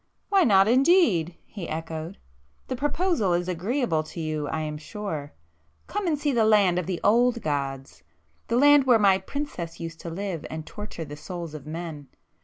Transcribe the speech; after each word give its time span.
"Why 0.29 0.43
not 0.43 0.67
indeed!" 0.67 1.35
he 1.45 1.69
echoed—"The 1.69 2.75
proposal 2.75 3.33
is 3.33 3.47
agreeable 3.47 4.01
to 4.01 4.19
you 4.19 4.47
I 4.47 4.61
am 4.61 4.79
sure. 4.79 5.31
Come 5.85 6.07
and 6.07 6.17
see 6.17 6.31
the 6.31 6.43
land 6.43 6.79
of 6.79 6.87
the 6.87 6.99
old 7.03 7.43
gods,—the 7.43 8.57
land 8.57 8.85
where 8.85 8.97
my 8.97 9.19
princess 9.19 9.79
used 9.79 9.99
to 9.99 10.09
live 10.09 10.43
and 10.49 10.65
torture 10.65 11.05
the 11.05 11.15
souls 11.17 11.53
of 11.53 11.67
men! 11.67 12.07